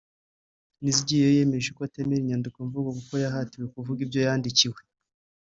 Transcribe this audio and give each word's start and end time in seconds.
Nizigiyeyo 0.81 1.31
yemeje 1.37 1.69
ko 1.75 1.79
atemera 1.87 2.19
inyandikomvugo 2.21 2.89
kuko 2.97 3.13
yahatiwe 3.23 3.65
kuvuga 3.73 3.99
ibyo 4.05 4.19
yandikiwe 4.25 4.79